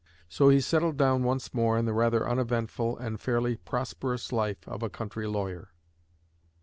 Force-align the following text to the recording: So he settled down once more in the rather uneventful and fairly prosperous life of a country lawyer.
So 0.27 0.49
he 0.49 0.61
settled 0.61 0.97
down 0.97 1.21
once 1.21 1.53
more 1.53 1.77
in 1.77 1.85
the 1.85 1.93
rather 1.93 2.27
uneventful 2.27 2.97
and 2.97 3.21
fairly 3.21 3.55
prosperous 3.55 4.31
life 4.31 4.67
of 4.67 4.81
a 4.81 4.89
country 4.89 5.27
lawyer. 5.27 5.73